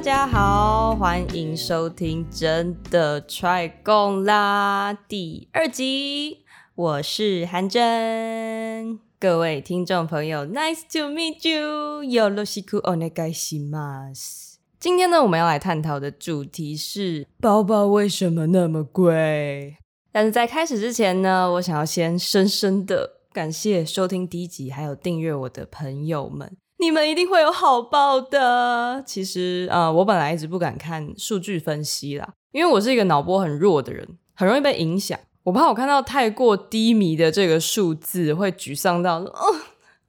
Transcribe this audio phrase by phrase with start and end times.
[0.00, 8.98] 家好，欢迎收听《真的 try 共啦》第二集，我是韩真。
[9.18, 14.56] 各位听众朋友，Nice to meet you，よろしくお愿いします。
[14.80, 19.76] 今天呢，我们要来探讨的主题是包包为什么那么贵？
[20.10, 26.56] 但是在开始之前呢，我想要先深深的感谢收听第一集还有订阅我的朋友们。
[26.81, 29.03] 你们一定会有好报的。
[29.05, 35.17] 其实，呃，我本来一直不敢看数据分析啦，因为我是一个脑波很弱的人，很容易被影响。
[35.43, 39.55] 我怕我看到太过低迷的这个数字，会沮丧到，哦，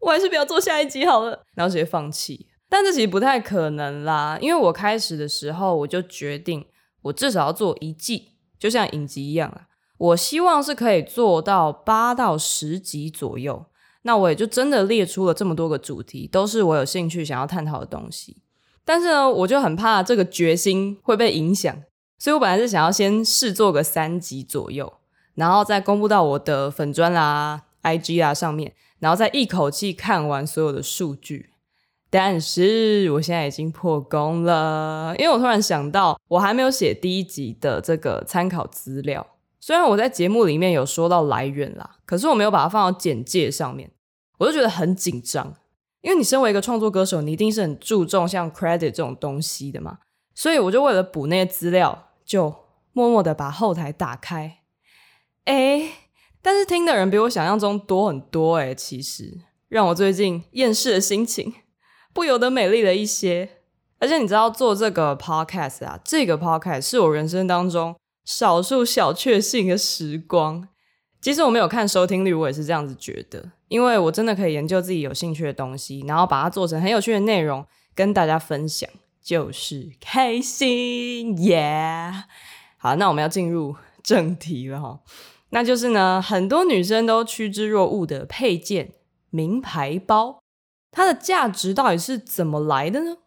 [0.00, 2.46] 我还是不要做下一集好了，然后直接放弃。
[2.70, 6.64] 但这其实不太可能啦，因为我开始的时候我就决定，
[7.02, 9.66] 我至少要做一季，就像影集一样啊。
[9.98, 13.66] 我希望是可以做到八到十集左右。
[14.02, 18.36] 那我也就真的列出了这么多个主题，都是我有兴趣想要探讨的东西。
[18.84, 21.76] 但是呢，我就很怕这个决心会被影响，
[22.18, 24.92] 所以我本来是想要先试做个三集左右，
[25.36, 31.50] 然后再公布到我的粉砖啦、IG 啦上面，然后再一口气看完所有的数据。
[32.10, 39.26] 但是我现在已经破功了，因为我突然想到，我还没有写第一集的这个参考资料。
[39.64, 43.92] 虽然我在节目里面有说到来源啦，可是我没有把它放到简介上面，
[44.38, 45.54] 我就觉得很紧张。
[46.00, 49.98] 因为你身为一个创作歌手，你一定是很注重像 credit 这种东西的嘛，
[50.34, 52.52] 所以我就为了补那些资料，就
[52.92, 54.58] 默默的把后台打开。
[55.44, 55.90] 诶，
[56.42, 61.54] 但是听的人比我想象中多很多诶，其实让我最近厌世的心情
[62.12, 63.48] 不由得美丽了一些。
[64.00, 67.94] 而且你知道做这个 podcast 啊，这个 podcast 是我人生当中。
[68.24, 70.68] 少数小确幸的时光，
[71.20, 78.88] 其实我没有看收听率，我也是这样子觉得，因为我真的可以研究自己有兴趣的东西，然后把它做成很有趣的内容跟大家分享，
[79.22, 82.12] 就是开心耶。
[82.12, 82.22] Yeah!
[82.76, 85.00] 好，那我们要进入正题了哈，
[85.50, 88.92] 那就是呢，很多女生都趋之若鹜的配件——
[89.30, 90.40] 名牌包，
[90.90, 93.18] 它的价值到底是怎么来的呢？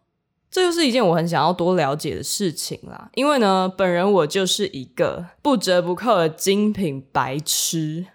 [0.56, 8.06] 这就是一件我很想要多了解的事情啦，因为呢，本人我就是一个不折不扣的精品白痴，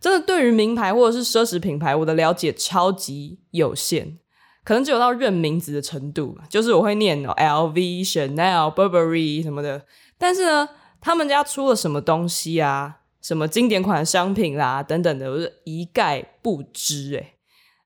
[0.00, 4.16] 真的对于名牌或者是奢侈品牌，我的了解超级有限，
[4.64, 9.84] 可能只有到认名字的程度，就是我会念 LV、Chanel、Burberry 什么的，
[10.16, 10.66] 但是呢，
[10.98, 17.34] 他们家出了什么东西啊，什么经典款的商品啦等等的，我是一概不知诶，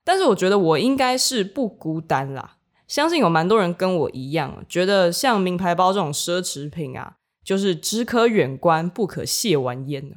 [0.05, 2.53] 但是我觉得我应该是不孤单啦。
[2.87, 10.13] 相信有蛮多人跟我一样，觉得像名牌包这种奢侈品啊，就是只可远观不可亵玩焉。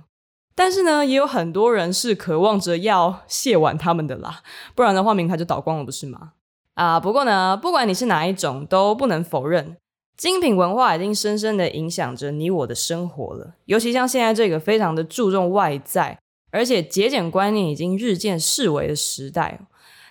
[0.55, 4.43] 但是呢，也有很多人是渴望着要亵玩他们的啦，
[4.75, 6.33] 不然的话名牌就倒光了，不是吗？
[6.75, 9.77] 啊，不过呢，不管你是哪一种，都不能否认，
[10.17, 13.55] 精品文化已经深深的影响着你我的生活了。
[13.65, 16.19] 尤其像现在这个非常的注重外在，
[16.53, 19.61] 而且节俭观念已经日渐式微的时代，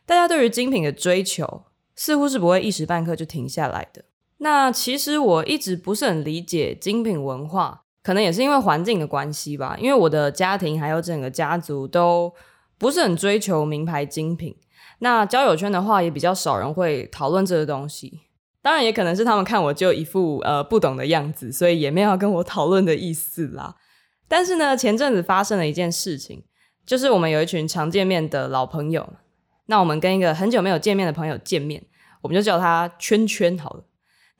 [0.05, 1.63] 大家对于精品的追求，
[1.99, 4.05] 似乎是不会一时半刻就停下来的。
[4.37, 9.75] 那其实我一直不是很理解精品文化，可能也是因为环境的关系吧。
[9.77, 12.33] 因为我的家庭还有整个家族都
[12.77, 14.55] 不是很追求名牌精品。
[14.99, 18.21] 那交友圈的话，也比较少人会讨论这个东西。
[18.61, 23.75] 当然，也可能是他们看我就一副呃不懂的样子，所以也没有要跟我讨论的意思啦。
[24.29, 26.45] 但是呢，前阵子发生了一件事情，
[26.85, 29.11] 就是我们有一群常见面的老朋友。
[29.65, 31.83] 那我们跟一个很久没有见面的朋友见面，
[32.21, 33.83] 我们就叫他圈圈好了。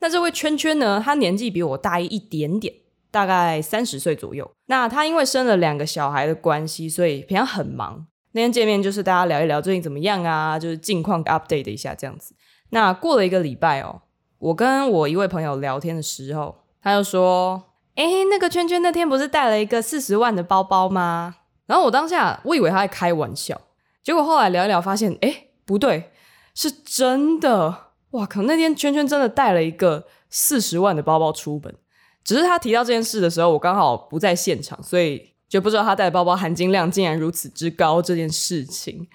[0.00, 2.74] 那这位圈圈呢，他年纪比我大一点点，
[3.10, 4.50] 大概三十岁左右。
[4.66, 8.06] 那他因为生了两个小孩的关系，所以平常很忙。
[8.32, 12.34] 那天见面就是大家聊一聊最近怎么样啊，就是近况 update 一下这样子。
[12.70, 14.02] 那过了一个礼拜哦，
[14.38, 17.62] 我跟我一位朋友聊天的时候，他就说
[17.96, 21.36] ：“诶，那个圈圈那天不是带了一个四十万的包包吗？”
[21.66, 23.60] 然后我当下我以为他在开玩笑。
[24.02, 26.09] 结果后来聊一聊，发现诶不对，
[26.54, 27.92] 是真的！
[28.10, 31.74] 哇靠，那天圈圈真的带了一个四十万的包包出门。
[32.22, 39.08] 只是他提到这件事的时候，我刚好不在现场，所以就不知道他带的包包含金量竟然如此之高这件事情。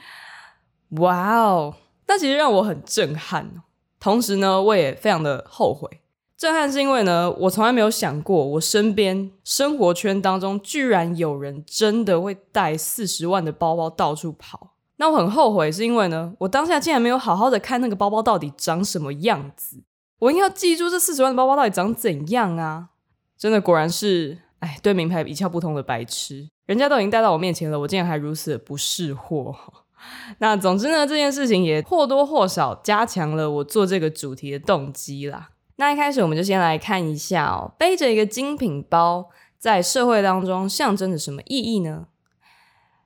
[0.99, 1.75] 哇哦，
[2.07, 3.61] 那其实让我很震撼，
[3.99, 6.01] 同时呢，我也非常的后悔。
[6.37, 14.74] 震撼是因为呢，我从来没有想过，我身边生活圈当中居然有人真的会带四十万的包包到处跑。
[14.97, 19.83] 那我很后悔，是因为呢，我当下竟然没有好好的看那个包包到底长什么样子。
[20.19, 22.89] 我应该要记住这四十万的包包到底长怎样啊！
[23.37, 26.47] 真的果然是，哎，对名牌一窍不通的白痴。
[26.65, 29.53] 人家都已经带到我面前了，我竟然还如此的不识货。
[30.39, 35.49] 那总之呢，这件事情也或多或少加强了我做这个主题的动机啦。
[35.75, 42.07] 那一开始我们就先来看一下哦，背着一个精品包在社会当中象征着什么意义呢？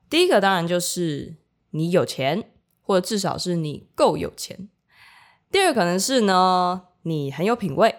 [0.08, 1.34] 第一个当然就是
[1.70, 2.44] 你有钱，
[2.82, 4.68] 或者至少是你够有钱。
[5.50, 7.94] 第二可能是呢，你很有品味。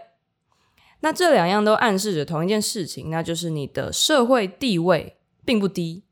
[1.01, 6.03] 那这两样都暗示着同一件事情，那就是你的社会地位并不低。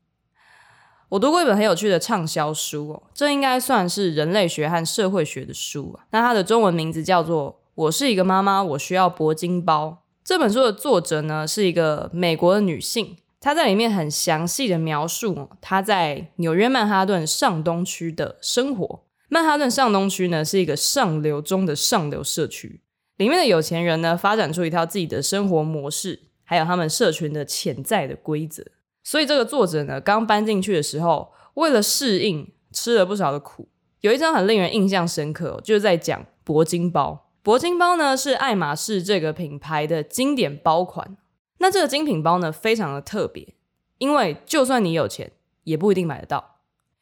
[1.10, 6.06] 我读过一本很有趣的畅销书哦，这应该算是人类学和社会学的书啊。
[6.10, 9.86] 那它的中文名字叫做《我是一个妈妈，我需要铂金包》。
[10.22, 19.04] 这本书的作者呢是一个美国的女性，他在里面很详细的描述他在纽约曼哈顿上东区的生活。
[19.30, 22.82] 曼哈顿上东区呢是一个上流中的上流社区，
[23.16, 28.62] 里面的有钱人呢发展出一套自己的生活模式，还有他们社群的潜在的规则。
[29.02, 33.68] 所以这个作者呢，刚搬进去的时候，为了适应，吃了不少的苦。
[34.02, 37.30] 有一张很令人印象深刻，就是在讲铂金包。
[37.42, 41.16] 铂金包呢，是爱马仕这个品牌的经典包款。
[41.60, 43.54] 那这个精品包呢，非常的特别，
[43.98, 45.30] 因为就算你有钱，
[45.64, 46.56] 也不一定买得到。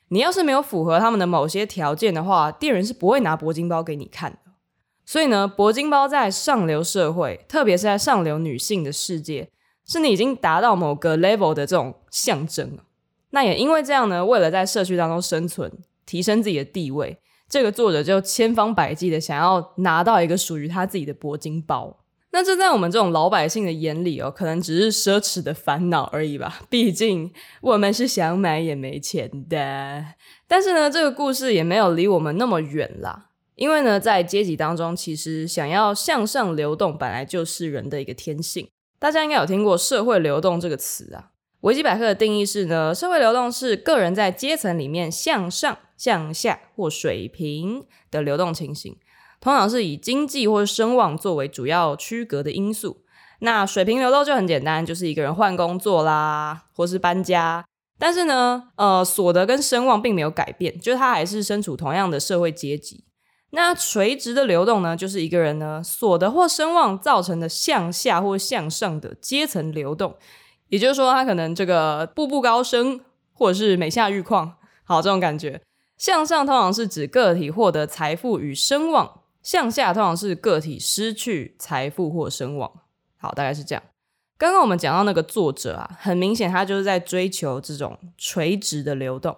[0.08, 4.38] 你要是没有符合他们的某些条件的话，店员是不会拿铂金包给你看的。
[5.05, 9.50] 所以呢，铂金包在上流社会，特别是在上流女性的世界，
[9.87, 12.78] 是你已经达到某个 level 的这种象征。
[13.31, 15.70] 那也因为这样呢，为了在社区当中生存，
[16.04, 17.19] 提升自己的地位，
[17.49, 21.98] 这个作者就千方百计的想要拿到一个属于他自己的铂金包。
[22.30, 26.60] 那这在我们这种老百姓的眼里哦，可能只是奢侈的烦恼而已吧。
[26.69, 27.32] 毕竟
[27.62, 30.04] 我们是想买也没钱的。
[30.46, 33.30] 但是呢，这个故事也没有离我们那么远啦。
[33.54, 38.69] 因为呢，在阶级当中，其实想要向上流动，本来就是人的一个天性。
[38.98, 41.30] 大家应该有听过“社会流动”这个词啊。
[41.62, 48.96] 维基百科的定义是呢，社会流动是个人在阶层里面向上、向下或水平的流动情形，
[49.40, 53.02] 通常是以经济或者声望作为主要区隔的因素。
[53.40, 57.64] 那水平流动就很简单，就是一个人换工作啦，或是搬家，
[57.96, 63.05] 但是呢，呃，所得跟声望并没有改变，就是他还是身处同样的社会阶级。
[63.50, 70.17] 那垂直的流动呢，就是一个人呢所得或声望造成的向下或向上的阶层流动，
[70.69, 73.00] 也就是说，他可能这个步步高升，
[73.32, 75.62] 或者是每下愈况，好，这种感觉。
[75.96, 82.71] 向上通常是指个体获得财富与声望，向下通常是个体失去财富或声望。
[83.17, 83.83] 好，大概是这样。
[84.37, 89.35] 刚刚我们讲到那个作者啊，很明显他就是在追求这种垂直的流动。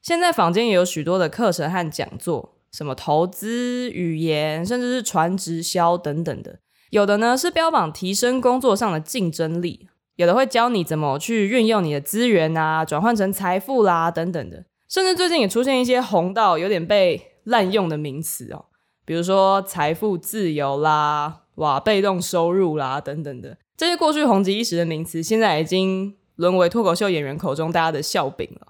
[0.00, 2.54] 现在坊间也有许多的课程和讲座。
[2.72, 9.86] 什么投资、语言，甚至是传直销等等的，有的呢是标榜提升工作上的竞争力，
[10.16, 18.64] 有的会教你怎么去运用你的资源啊，转换成财富啦等等的，甚至最近也出现一些红到有点被滥用的名词哦，
[19.04, 28.68] 比如说财富自由啦、哇被动收入啦等等的，这些过去红极一时的名词，现在已经沦为脱口秀演员口中大家的笑柄了。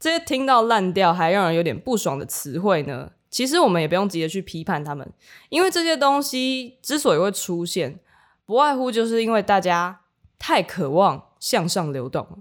[0.00, 5.12] 这些听到烂掉还让人有点不爽的词汇呢，其实我们也不用急着去批判他们，
[5.48, 7.98] 因为这些东西之所以会出现，
[8.46, 10.00] 不外乎就是因为大家
[10.38, 12.38] 太渴望向上流动了，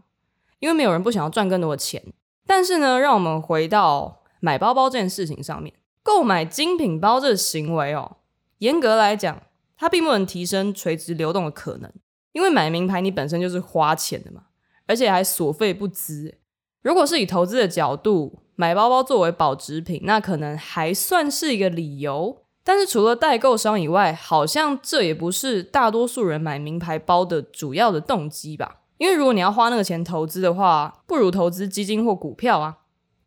[0.60, 2.04] 因为没有人不想要赚更多的钱。
[2.46, 5.74] 但是呢，让我们回到买包包这件事情上面，
[6.08, 8.16] 购买精品包这个行为哦，
[8.60, 9.44] 严格来讲，
[9.76, 11.92] 它并不能提升垂直流动的可能，
[12.32, 14.44] 因为买名牌你本身就是花钱的嘛，
[14.86, 16.36] 而且还所费不貲。
[16.82, 22.44] 如果是以投资的角度，买包包作为保值品，那可能还算是一个理由。
[22.64, 28.78] 但是除了代购商以外，好像这也不是大多数人买名牌包的主要的动机吧？
[28.98, 32.78] 因为如果你要花那个钱投资的话，不如投资基金或股票啊。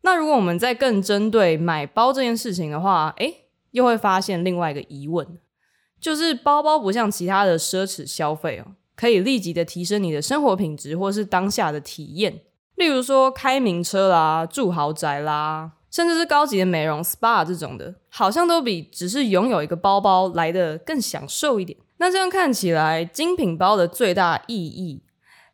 [0.01, 5.37] 那如果我们再更针对买包这件事情的话，诶，又会发现另外一个疑问，
[5.99, 12.41] 就是包包不像其他的奢侈消费哦，可以立即的提升你的生活品质或是当下的体验。
[12.75, 21.77] 例如说开名车啦、住豪宅啦，甚至是高级的美容 SPA 这种的，好像都比只是拥有一个包包来的更享受一点。
[21.97, 25.03] 那这样看起来，精品包的最大意义，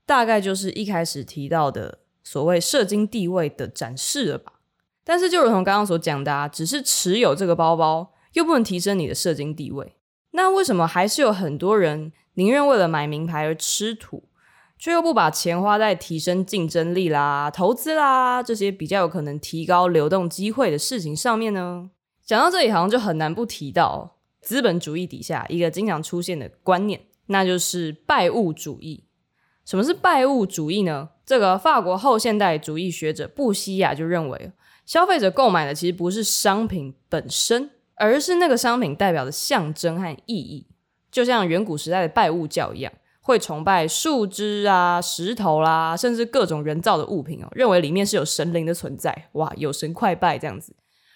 [0.06, 1.98] 大概就是一开始提到的
[2.30, 4.60] 所谓社经地位的展示了吧？
[5.06, 9.96] 但是就如同刚刚所讲的啊，只是持有这个包包，又不能提升你的社经地位。
[10.32, 14.28] 那为什么还是有很多人宁愿为了买名牌而吃土？
[14.78, 21.90] 却又不把钱花在提升竞争力啦、投资啦这些比较有可能提高流动机会的事情上面呢？
[22.26, 29.06] 讲到这里，好像就很难不提到资本主义底下一个经常出现的观念，那就是拜物主义。
[29.64, 31.12] 什么是拜物主义呢？
[31.28, 34.54] 这个法国后现代主义学者布希亚就认为，
[34.86, 40.66] 消费者购买的其实不是商品本身，而是那个商品代表的象征和意义。
[41.12, 50.74] 就像远古时代的拜物教一样，会崇拜树枝啊、石头啦、甚至各种人造的物品哦，认为里面是有神灵的存在，哇，有神快拜这样子。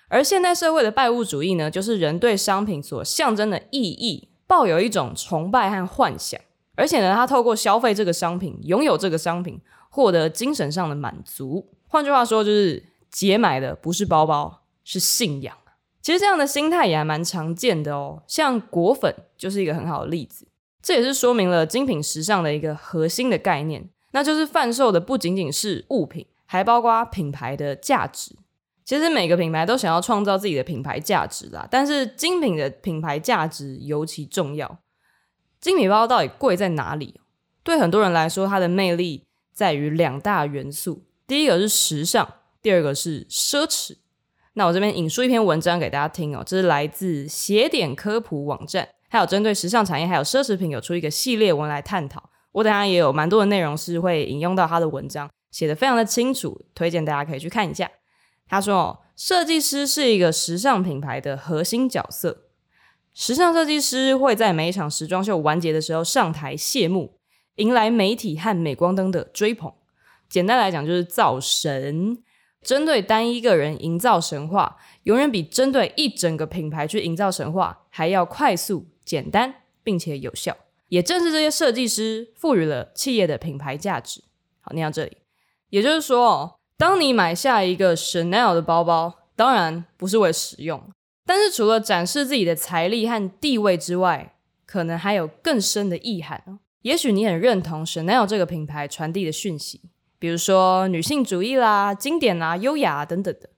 [0.10, 6.38] 而现代社会的拜物主义呢，就是人对商品所象征的意义抱有一种崇拜和幻想，
[6.76, 11.70] 而且呢，他透过消费这个商品，拥有这个商品，获得精神上的满足。
[11.88, 15.56] 换句话说，就是姐买的不是包包，是信仰。
[16.02, 20.48] 其实这样的心态也还蛮常见的哦，像果粉就是一个很好的例子。
[20.82, 28.36] 这也是说明了精品时尚的一个核心的概念，那就是贩售的不仅仅是物品，还包括品牌的价值。
[28.84, 34.80] 其实每个品牌都想要创造自己的品牌价值啦，但是精品的品牌价值尤其重要。
[35.60, 37.22] 精品包到底贵在哪里？
[37.62, 39.24] 对很多人来说，它的魅力
[39.62, 42.28] 在于两大元素，第一个是时尚，
[42.64, 43.96] 第二个是奢侈。
[44.54, 52.32] 那我这边引述一篇文章给大家听哦，这是来自鞋点科普网站，还有针对时尚产业还有奢侈品有出一个系列文来探讨。
[52.54, 57.92] 我等下也有蛮多的内容是会引用到他的文章，写得非常的清楚，推荐大家可以去看一下。
[58.48, 62.46] 他说哦，设计师是一个时尚品牌的核心角色，
[63.14, 67.20] 时尚设计师会在每一场时装秀完结的时候上台谢幕，
[67.62, 69.72] 迎来媒体和镁光灯的追捧。
[70.28, 72.24] 简单来讲就是造神。
[72.64, 80.56] 针对单一个人营造神话，永远比针对一整个品牌去营造神话还要快速、简单，并且有效。
[80.90, 84.22] 也正是这些设计师赋予了企业的品牌价值。
[84.60, 85.18] 好，念到这里，
[85.70, 90.84] 也就是说，当你买下一个 Chanel 的包包，当然不是为实用，
[91.26, 94.36] 但是除了展示自己的财力和地位之外，
[94.68, 96.60] 可能还有更深的意涵。
[96.82, 99.82] 也许你很认同 Chanel 这个品牌传递的讯息。
[100.18, 103.50] 比如说女性主义啦、经典啦、优雅啊等等的，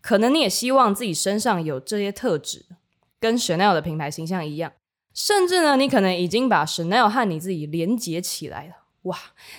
[0.00, 2.64] 可能你也希望自己身上有这些特质，
[3.20, 4.72] 跟 Chanel 的品牌形象一样。
[5.12, 8.72] 甚至呢，你可能已经把 Chanel 和你自己连结起来了。
[9.02, 9.16] 哇，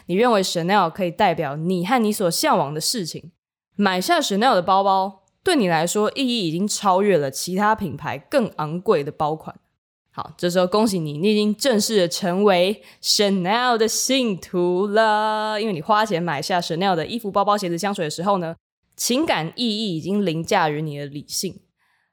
[0.08, 3.32] 你认为 Chanel 可以代表你和你所向往的事情，
[3.76, 9.60] 买下 Chanel 的包包，对你来说意义已经超越了其他品牌更昂贵的包款。
[10.18, 15.62] 好，这时候恭喜你，你已经正式的成为 Chanel 的信徒了。
[15.62, 18.56] 因为你花钱买下 Chanel 的衣服、包包、鞋子、香水的时候呢，
[18.96, 21.62] 情感意义已经凌驾于你的理性。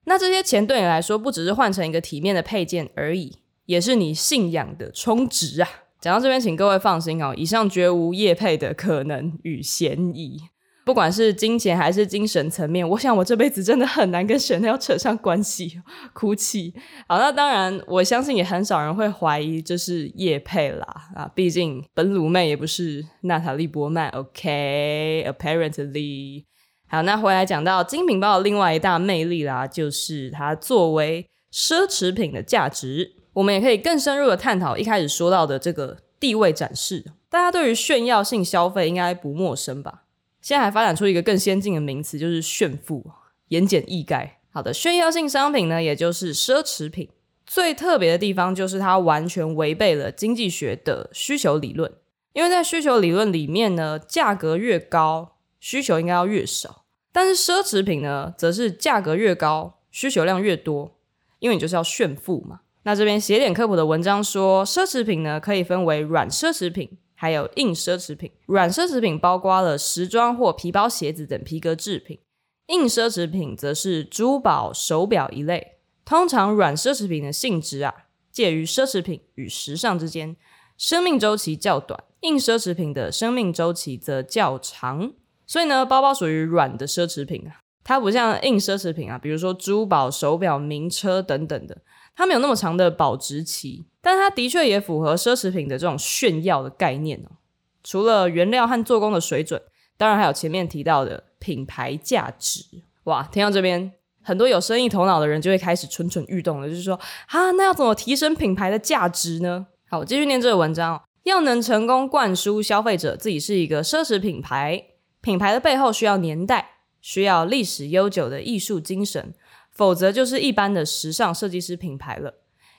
[0.04, 5.68] 那这些钱对你来说，不只是换成一个体面的配件而已，也是你信仰的充值啊。
[5.98, 10.42] 讲到这边，请各位放心哦，以上绝无业配的可能与嫌疑。
[10.84, 15.80] 不管是金钱还是精神层面，我想我这辈子真的很难跟 Chanel 扯上关系，
[16.12, 16.74] 哭泣。
[17.08, 26.44] 好，那当然，我相信也很少人会怀疑这是叶佩啦啊，毕竟本鲁妹也不是娜塔莉波曼，OK，apparently。
[26.86, 33.14] 好，那回来讲到精品包的另外一大魅力啦，就是它作为奢侈品的价值。
[33.32, 37.06] 我们也可以更深入的探讨一开始说到的这个地位展示。
[37.28, 40.03] 大家对于炫耀性消费应该不陌生吧？
[40.44, 43.02] 现在还发展出一个更先进的名词，就是炫富，
[43.48, 44.28] 言简意赅。
[44.50, 47.08] 好的，炫耀性商品呢，也就是奢侈品。
[47.46, 51.90] 最特别的地方就是它完全违背了经济学的需求理论，
[52.34, 56.84] 因为在需求理论里面呢，价格越高，需求应该要越少。
[57.10, 60.98] 但是奢侈品呢，则是价格越高，需求量越多，
[61.38, 62.60] 因为你就是要炫富嘛。
[62.82, 66.98] 那这边写点科普的文章说，奢侈品呢，可以分为软奢侈品。
[67.14, 72.18] 还有硬奢侈品，软奢侈品包括了时装或皮包、鞋子等皮革制品；
[72.66, 75.78] 硬奢侈品则是珠宝、手表一类。
[76.04, 77.94] 通常软奢侈品的性质啊，
[78.30, 80.36] 介于奢侈品与时尚之间，
[80.76, 85.12] 生命周期较短；硬奢侈品的生命周期则较长。
[85.46, 91.78] 所以呢，包包属于软的奢侈品啊，它不像硬奢侈品啊，比如说珠宝、手表、名车等等的。
[92.16, 97.36] 它没有那么长的保值期，但它的确也符合奢侈品的这种炫耀的概念哦。
[97.82, 99.60] 除了原料和做工的水准，
[99.96, 102.64] 当然还有前面提到的品牌价值。
[103.04, 103.92] 哇，听到这边，
[104.22, 109.66] 很多有生意头脑的人就会开始蠢蠢欲动了，就是说啊，那要怎么提升品牌的价值呢？
[109.90, 111.02] 好，我继续念这个文章哦。
[111.24, 114.82] 要能成功灌输消费者自己是一个奢侈品牌，
[115.20, 119.34] 品牌的背后需要年代，需要历史悠久的艺术精神。
[119.74, 122.34] 否则就是一般的时尚设计师品牌了，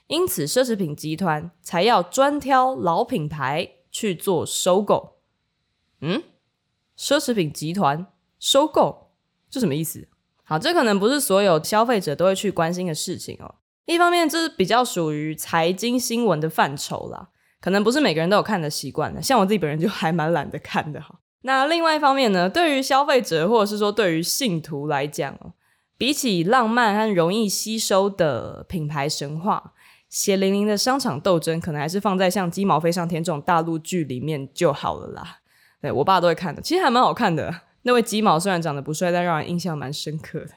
[0.07, 5.17] 因此奢侈品集团才要专挑老品牌去做收购。
[5.99, 6.23] 嗯，
[6.97, 8.07] 奢侈品集团
[8.39, 9.11] 收购
[9.49, 10.07] 这什么意思？
[10.45, 13.55] 好，这可能不是所有消费者都会去关心的事情哦。
[13.85, 19.21] 一方面，这是比较属于财经新闻的范畴啦，可能不是每个人都有看的习惯的。
[19.21, 21.19] 像我自己本人就还蛮懒得看的哈。
[21.41, 25.51] 那另外一方面呢，对于消费者或者是说对于信徒来讲哦。
[25.97, 29.73] 比起浪漫和容易吸收的品牌神话，
[30.09, 35.39] 血淋淋的商场斗争，可能还是放在像《鸡毛飞上天》这种大陆剧里面就好了啦。
[35.81, 37.61] 对，我爸都会看的，其实还蛮好看的。
[37.83, 40.49] 那位鸡毛虽然长得不帅，但让人印象蛮深刻的。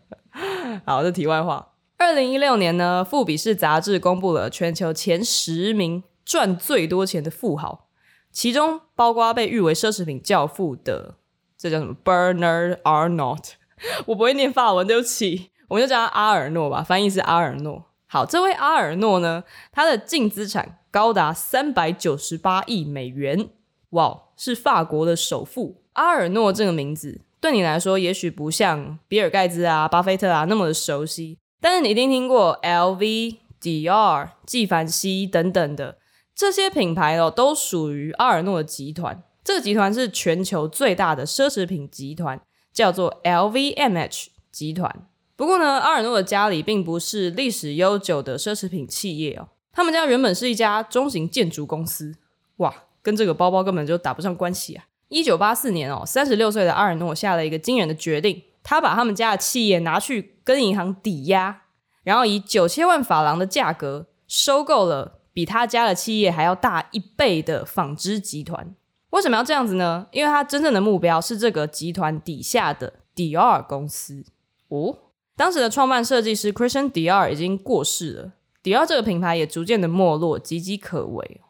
[0.84, 1.72] 好，这题外话。
[1.96, 7.88] 二零一六年呢，富比士杂志公布了全球前十名赚最多钱的富豪，
[8.30, 11.16] 其中包括被誉为奢侈品教父的，
[11.56, 13.52] 这叫什么？Bernard Arnault。
[14.06, 17.84] 我不会念法文，对不起，我们就叫他阿尔诺吧，翻译是阿尔诺。
[18.06, 23.50] 好，这位阿尔诺呢，他的净资产高达三百九十八亿美元，
[23.90, 25.82] 哇，是法国的首富。
[25.92, 31.38] 阿尔诺这个名字对你来说，也许不像比尔盖茨啊、巴菲特啊那么的熟悉。
[31.60, 35.98] 但是你一定听过 LV、D R、纪梵希等等的
[36.34, 39.22] 这些品牌哦，都属于阿尔诺的集团。
[39.44, 42.40] 这个集团是全球最大的奢侈品集团，
[42.78, 45.04] 叫做 LVMH 集团。
[45.34, 52.14] 不过呢，阿尔诺的家里并不是历史悠久的奢侈品企业哦，他们家原本是一家中型建筑公司。
[52.58, 54.84] 哇，跟这个包包根本就打不上关系啊！
[55.08, 58.44] 一九八四年哦，三十六岁的阿尔诺下了一个惊人的决定。
[58.62, 61.62] 他把他们家的企业拿去跟银行抵押，
[62.04, 68.76] 然后以九千万法郎的价格收购了比他家的企业还要大一倍的纺织集团。
[69.10, 70.06] 为什么要这样子呢？
[70.12, 74.24] 因为他真正的目标是这个集团底下的 Dior 公司。
[74.68, 74.98] 哦，
[75.34, 81.40] 当时的创办设计师 Christian Dior 已经过世了，Dior 这个品牌也逐渐的没落，岌岌可危。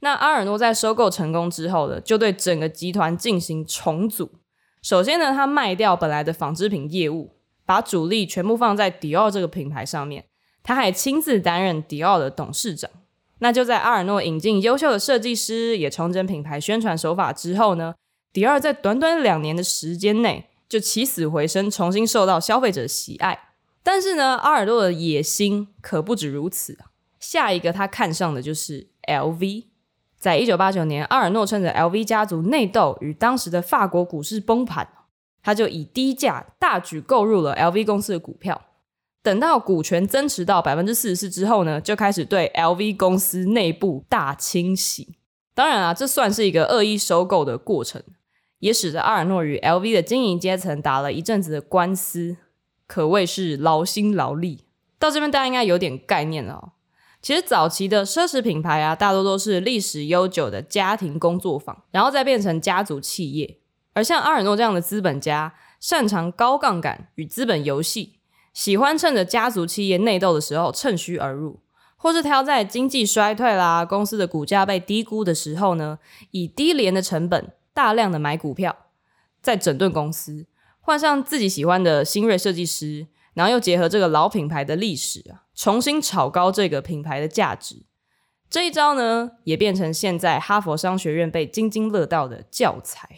[0.00, 4.30] 那阿尔诺在收购成功之后呢，就对整个集团进行重组。
[4.82, 10.26] 首先呢，他卖掉本来的纺织品业务，把主力全部放在迪奥这个品牌上面。
[10.62, 12.90] 他还亲自担任迪奥的董事长。
[13.40, 17.94] 那就在阿尔诺引进优秀的设计师，也重整品牌宣传手法之后呢，
[18.32, 23.50] 迪奥在短短两年的时间内就起死回生，重新受到消费者喜爱。
[23.82, 26.76] 但是呢，阿尔诺的野心可不止如此。
[27.18, 29.64] 下一个他看上的就是 LV。
[30.18, 34.88] 在一九八九年，阿尔诺趁着 LV 家族内斗与当时的法国股市崩盘，
[35.42, 38.60] 他就以低价大举购入了 LV 公司的股票。
[39.28, 45.18] 等到股权增持到百分之四十四之后呢，就开始对 LV 公司内部大清洗。
[45.54, 48.02] 当然啊，这算是一个恶意收购的过程，
[48.60, 52.38] 也使得阿尔诺与 LV 的经营阶层打了一阵子的官司，
[52.86, 54.64] 可谓是劳心劳力。
[54.98, 56.72] 到这边大家应该有点概念了哦。
[57.20, 63.58] 其实早期的奢侈品牌啊，大多都是历史悠久的家庭工作坊，然后再变成家族企业。
[63.92, 68.17] 而像阿尔诺这样的资本家，擅长高杠杆与资本游戏，
[68.58, 71.60] 喜欢趁着家族企业内斗的时候趁虚而入，
[71.94, 76.00] 或是挑在经济衰退啦、公司的股价被低估的时候呢，
[76.32, 78.76] 以低廉的成本大量的买股票，
[79.40, 80.46] 再整顿公司，
[80.80, 83.06] 换上自己喜欢的新锐设计师。
[83.34, 87.84] 然后又结合这个老品牌的历史啊，重新炒高这个品牌的价值。
[88.50, 93.08] 这一招呢，也变成现在哈佛商学院被津津乐道的教材。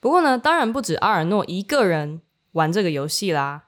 [0.00, 3.62] 不过呢，当然不止阿尔诺一个人玩这个游戏啦。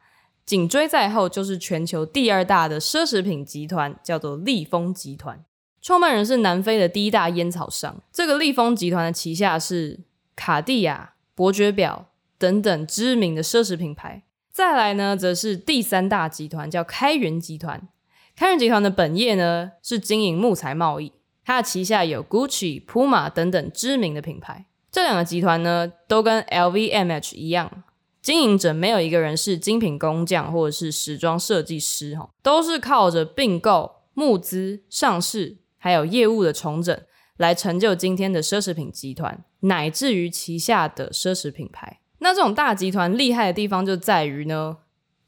[0.46, 5.44] 紧追在后就是全球第二大的奢侈品集团，叫做利丰集团。
[5.80, 8.02] 创办人是南非的第一大烟草商。
[8.12, 10.00] 这个利丰集团的旗下是
[10.36, 12.06] 卡地亚、伯爵表
[12.38, 14.22] 等等知名的奢侈品牌。
[14.50, 17.88] 再来呢，则是第三大集团，叫开元集团。
[18.36, 21.12] 开元集团的本业呢，是经营木材贸易，
[21.44, 24.66] 它的旗下有 Gucci、Puma 等等知名的品牌。
[24.90, 27.82] 这两个集团呢，都跟 LVMH 一样，
[28.24, 36.98] 经营者没有一个人是精品工匠或者是时装设计师，哈，都是靠着并购、募资、上市，还有业务的重整，
[37.36, 42.00] 来成就今天的奢侈品集团，乃至于旗下的奢侈品牌。
[42.20, 44.78] 那这种大集团厉害的地方就在于呢，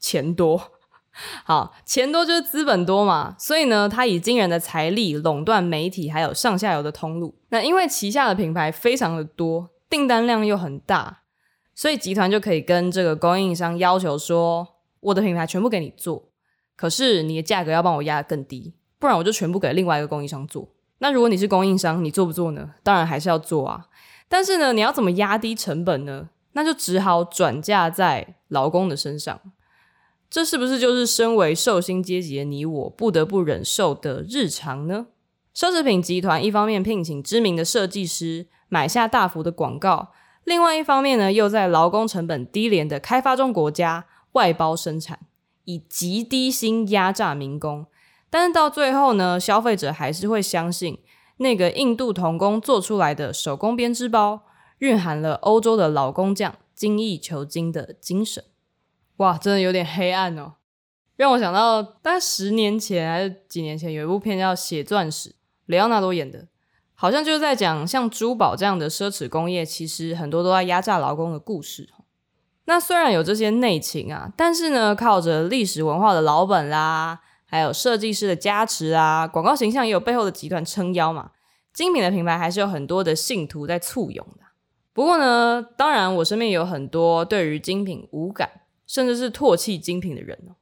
[0.01, 0.71] 钱多，
[1.45, 7.35] 好，钱多就是资本多嘛，所以呢，他以惊人的财力垄断媒体还有上下游的通路。
[7.51, 11.25] 那因为旗下的品牌非常的多，订单量又很大，
[11.77, 14.67] 所以集团就可以跟这个供应商要求说，
[15.01, 16.31] 我的品牌全部给你做，
[16.75, 20.71] 可是你的价格要帮我压得更低，不然我就全部给另外一个供应商做。
[20.99, 22.71] 那如果你是供应商，你做不做呢？
[22.83, 23.89] 当然还是要做啊，
[24.27, 26.31] 但是呢，你要怎么压低成本呢？
[26.53, 29.39] 那就只好转嫁在劳工的身上，
[30.31, 35.09] 这是不是就是身为受薪阶级的你我不得不忍受的日常呢？
[35.55, 40.13] 奢侈品集团一方面聘请知名的设计师，买下大幅的广告，
[40.47, 45.19] 另外一方面呢，又在劳工成本低廉的开发中国家外包生产，
[45.65, 47.87] 以极低薪压榨民工。
[48.31, 51.01] 但是到最后呢，消费者还是会相信
[51.39, 54.45] 那个印度童工做出来的手工编织包。
[54.81, 58.45] 蕴含了欧洲的老工匠精益求精的精神，
[59.17, 60.57] 哇，真的有点黑暗哦。
[61.17, 65.31] 让我想到大概十年前还是几年前，有一部片叫《血钻石》，
[65.65, 66.49] 雷奥纳多演的，
[66.99, 71.91] 好像就是在讲像珠宝这样的奢侈工业，其实很多都在压榨劳工的故事。
[72.65, 81.31] 那虽然有这些内情啊，但是呢，靠着历史文化的老本啦，还有设计师的加持啊，广告形象也有背后的集团撑腰嘛，
[81.73, 84.47] 精品的品牌还是有很多的信徒在簇拥的。
[84.93, 90.57] 不过呢，当然我身边也有很多对于精品无感，甚至是唾弃精品的人哦。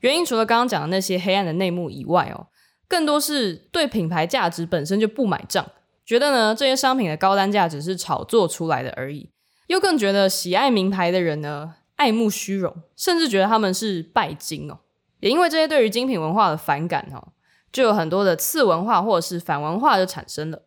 [0.00, 2.46] 原因除了刚刚讲的那些黑暗的内幕以外哦，
[2.92, 5.66] 更多是对品牌价值本身就不买账，
[6.04, 9.30] 觉得呢这些商品的高单价只是炒作出来的而已，
[9.68, 14.80] 又更觉得喜爱名牌的人呢爱慕虚荣，甚至觉得他们是拜金哦。
[15.20, 17.28] 也因为这些对于精品文化的反感哦，
[17.72, 20.60] 就有很多的次文化或者是反文化就产生了，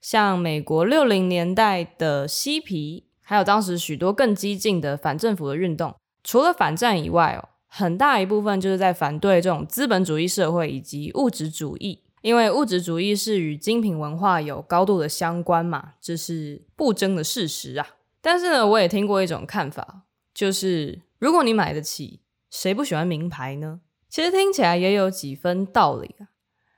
[0.00, 7.48] 像美国六零年代的嬉皮，还有当时许多更激进的反政府的运动，除了反战以外哦。
[7.68, 17.86] 很大一部分就是在反对这种资本主义社会以及物质主义，因为物质主义是与精品文化有高度的相关嘛，这是不争的事实啊。
[18.20, 20.02] 但是呢，我也听过一种看法，
[20.34, 23.80] 就是如果你买得起，谁不喜欢名牌呢？
[24.08, 26.32] 其实听起来也有几分道理啊，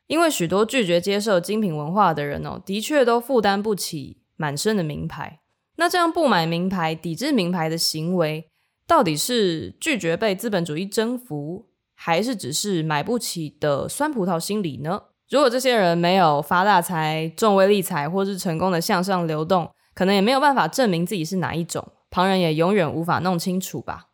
[0.09, 5.40] 因为许多拒绝接受精品文化的人哦，的确都负担不起满身的名牌。
[5.76, 8.49] 那这样不买名牌、抵制名牌的行为，
[8.90, 15.03] 到底是拒绝被资本主义征服，还是只是买不起的酸葡萄心理呢？
[15.29, 24.09] 如果这些人没有发大财、中威利财，或是成功的向上流动，可能也没有办法证明自己是哪一种，旁人也永远无法弄清楚吧。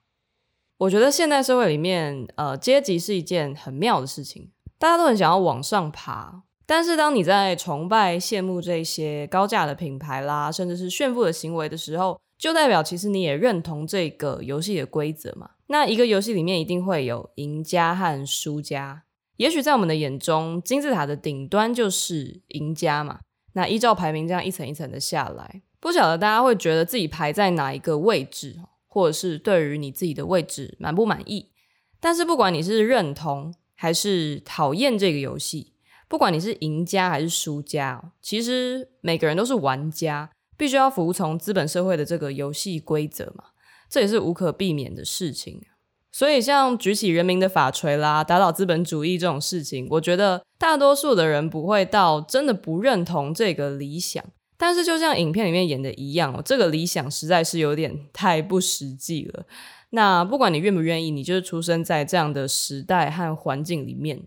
[0.77, 15.51] 我觉得现代社会里面，呃，阶级是一件很妙的事情，大家都很想要往上爬，但是当你在崇拜、羡慕这些高价的品牌啦，甚至是炫富的行为的时候，就代表其实你也认同这个游戏的规则嘛。
[15.69, 19.05] 那一个游戏里面一定会有赢家和输家。
[19.37, 23.21] 也许在我们的眼中，金字塔的顶端就是赢家嘛。
[23.53, 31.51] 那依照排名这样一层一层的下来，不晓得大家会觉得自己排在哪一个位置，或者是对于你自己的位置满不满意？
[31.99, 35.73] 但是不管你是认同还是讨厌这个游戏，
[36.07, 40.31] 不管你是赢家还是输家，其实每个人都是玩家。
[40.57, 43.45] 必须要服从资本社会的这个游戏规则嘛，
[43.89, 45.63] 这也是无可避免的事情。
[46.11, 54.25] 所以，像举起人民的法锤啦，打倒资本主义这种事情，我觉得大多数的人不会到真的不认同这个理想。
[54.57, 59.45] 但是，就像影片里面演的一样，这个理想实在是有点太不实际了。
[59.91, 64.23] 那不管你愿不愿意，你就是出生在这样的时代和环境里面。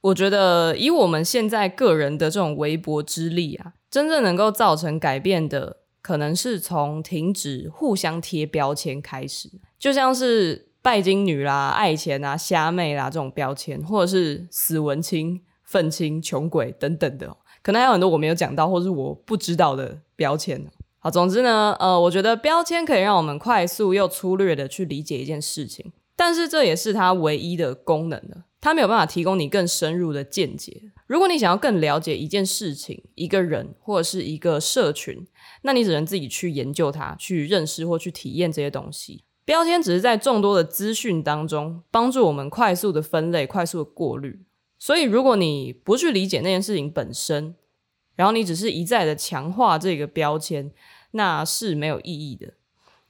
[0.00, 3.74] 我觉得，以我们现在个人的这种微薄之力啊。
[3.90, 20.64] 真正能够造成改变的，可能是从停止互相贴标签开始，就像是拜金女啦、爱钱啊、虾妹啦这种标签，或者是死文青、愤青、穷鬼等等的，可能还有很多我没有讲到，或是我不知道的标签。
[20.98, 28.44] 好，总之呢，呃，我觉得标签可以让我们快速又粗略的去理解一件事情，但是这也是它唯一的功能了。
[28.60, 30.90] 它没有办法提供你更深入的见解。
[31.06, 35.26] 如果你想要更了解一件事情、一个人或者是一个社群，
[35.62, 39.24] 那你只能自己去研究它、去认识或去体验这些东西。
[39.44, 44.40] 标签只是在众多的资讯当中帮助我们快速的分类、快速的过滤。
[44.78, 47.54] 所以，如果你不去理解那件事情本身，
[48.16, 50.72] 然后你只是一再的强化这个标签，
[51.12, 52.54] 那是没有意义的。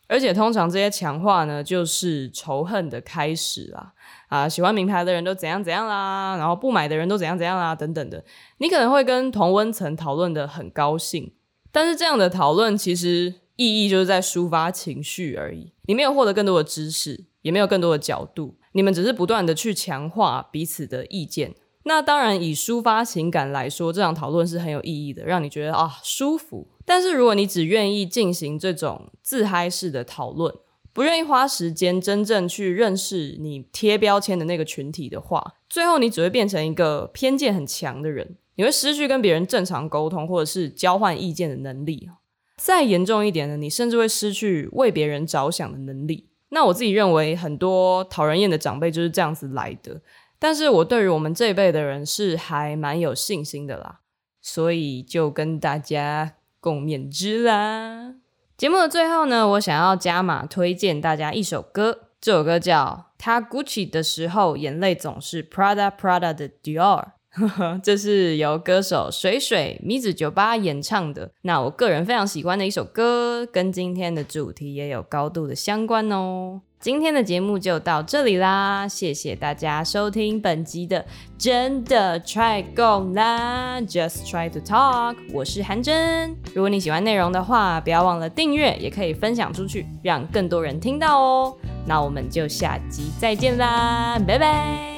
[0.09, 3.93] 而且，通常这些强化呢，就是仇恨的开始啦。
[4.29, 8.25] 啊，喜欢名牌的人都怎样怎样啦，然后不买的人都怎样怎样啦，等等的。
[8.59, 11.33] 你可能会跟同温层讨论得很高兴，
[11.73, 15.73] 但是这样的讨论其实意义就是在抒发情绪而已。
[15.83, 21.55] 你没有获得更多的知识，也没有更多的角度，你们只是不断的去强化彼此的意见。
[21.89, 26.67] 那当然，以抒发情感来说，这场讨论是很有意义的，让你觉得啊舒服。
[26.85, 30.53] 但是如果你只愿意进行这种自嗨式的讨论，
[30.93, 42.11] 不愿意花时间真正去认识你贴标签的那个群体的话，最后你只会变成一个偏见很强的人，你会失去跟别人正常沟通或者是交换意见的能力。
[42.57, 46.31] 再严重一点呢，你甚至会失去为别人着想的能力。
[46.49, 50.01] 那我自己认为，很多讨人厌的长辈就是这样子来的。
[50.39, 54.01] 但是我对于我们这一辈的人是还蛮有信心的啦，
[54.41, 58.15] 所以就跟大家共勉之啦。
[58.57, 67.05] 节目的最后呢，我想要加码推荐大家一首歌，这首歌叫《他 Gucci 的时候眼泪总是 Prada Prada 的 Dior》。
[67.83, 71.31] 这是由歌手水水米子酒吧演唱的。
[71.43, 76.61] 那我个人非常喜欢的一首歌，跟今天的主题也有高度的相关哦。
[76.79, 81.05] 今天的节目就到这里啦，谢谢大家收听本集的
[81.37, 85.17] 真的 try 共啦，Just try to talk。
[85.33, 86.37] 我是韩真。
[86.55, 91.57] 如果你喜欢内容的话，不要忘了订阅，也可以分享出去，让更多人听到哦。
[91.87, 94.96] 那我们就下集再见啦，拜拜。